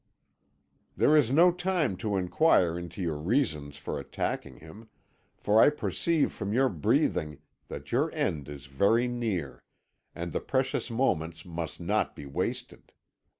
"There 0.97 1.15
is 1.15 1.29
no 1.29 1.51
time 1.51 1.95
to 1.97 2.17
inquire 2.17 2.75
into 2.75 3.03
your 3.03 3.19
reasons 3.19 3.77
for 3.77 3.99
attacking 3.99 4.57
him, 4.57 4.89
for 5.37 5.61
I 5.61 5.69
perceive 5.69 6.31
from 6.31 6.51
your 6.53 6.69
breathing 6.69 7.37
that 7.67 7.91
your 7.91 8.11
end 8.11 8.49
is 8.49 8.65
very 8.65 9.07
near, 9.07 9.61
and 10.15 10.31
the 10.33 10.41
precious 10.41 10.89
moments 10.89 11.45
must 11.45 11.79
not 11.79 12.15
be 12.15 12.25
wasted. 12.25 12.93